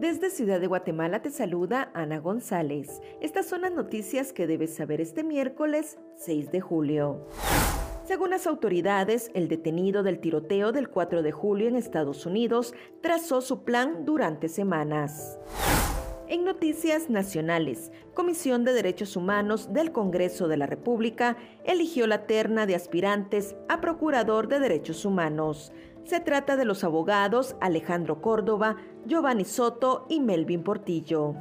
Desde 0.00 0.30
Ciudad 0.30 0.60
de 0.60 0.68
Guatemala 0.68 1.22
te 1.22 1.30
saluda 1.32 1.90
Ana 1.92 2.20
González. 2.20 3.02
Estas 3.20 3.46
son 3.46 3.62
las 3.62 3.72
noticias 3.72 4.32
que 4.32 4.46
debes 4.46 4.72
saber 4.72 5.00
este 5.00 5.24
miércoles 5.24 5.98
6 6.18 6.52
de 6.52 6.60
julio. 6.60 7.26
Según 8.04 8.30
las 8.30 8.46
autoridades, 8.46 9.28
el 9.34 9.48
detenido 9.48 10.04
del 10.04 10.20
tiroteo 10.20 10.70
del 10.70 10.88
4 10.88 11.24
de 11.24 11.32
julio 11.32 11.66
en 11.66 11.74
Estados 11.74 12.26
Unidos 12.26 12.74
trazó 13.02 13.40
su 13.40 13.64
plan 13.64 14.04
durante 14.04 14.48
semanas. 14.48 15.36
En 16.30 16.44
noticias 16.44 17.08
nacionales, 17.08 17.90
Comisión 18.12 18.62
de 18.62 18.74
Derechos 18.74 19.16
Humanos 19.16 19.72
del 19.72 19.92
Congreso 19.92 20.46
de 20.46 20.58
la 20.58 20.66
República 20.66 21.38
eligió 21.64 22.06
la 22.06 22.26
terna 22.26 22.66
de 22.66 22.74
aspirantes 22.74 23.56
a 23.70 23.80
Procurador 23.80 24.46
de 24.46 24.60
Derechos 24.60 25.06
Humanos. 25.06 25.72
Se 26.04 26.20
trata 26.20 26.58
de 26.58 26.66
los 26.66 26.84
abogados 26.84 27.56
Alejandro 27.62 28.20
Córdoba, 28.20 28.76
Giovanni 29.06 29.46
Soto 29.46 30.04
y 30.10 30.20
Melvin 30.20 30.62
Portillo. 30.62 31.34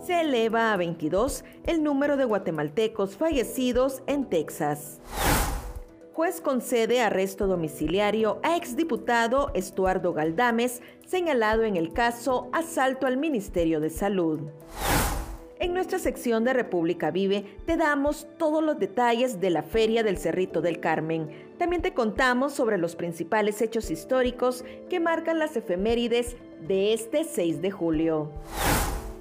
Se 0.00 0.20
eleva 0.20 0.72
a 0.72 0.76
22 0.76 1.44
el 1.66 1.82
número 1.82 2.16
de 2.16 2.26
guatemaltecos 2.26 3.16
fallecidos 3.16 4.04
en 4.06 4.30
Texas 4.30 5.00
juez 6.12 6.40
concede 6.40 7.00
arresto 7.00 7.46
domiciliario 7.46 8.40
a 8.42 8.56
exdiputado 8.56 9.50
Estuardo 9.54 10.12
Galdames, 10.12 10.82
señalado 11.06 11.62
en 11.62 11.76
el 11.76 11.92
caso 11.92 12.48
Asalto 12.52 13.06
al 13.06 13.16
Ministerio 13.16 13.80
de 13.80 13.90
Salud. 13.90 14.40
En 15.58 15.74
nuestra 15.74 15.98
sección 15.98 16.42
de 16.44 16.54
República 16.54 17.10
Vive 17.10 17.44
te 17.66 17.76
damos 17.76 18.26
todos 18.38 18.64
los 18.64 18.78
detalles 18.78 19.40
de 19.40 19.50
la 19.50 19.62
Feria 19.62 20.02
del 20.02 20.16
Cerrito 20.16 20.62
del 20.62 20.80
Carmen. 20.80 21.28
También 21.58 21.82
te 21.82 21.92
contamos 21.92 22.54
sobre 22.54 22.78
los 22.78 22.96
principales 22.96 23.60
hechos 23.60 23.90
históricos 23.90 24.64
que 24.88 25.00
marcan 25.00 25.38
las 25.38 25.56
efemérides 25.56 26.36
de 26.66 26.94
este 26.94 27.24
6 27.24 27.60
de 27.60 27.70
julio. 27.70 28.30